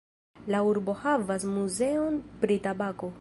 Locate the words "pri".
2.45-2.59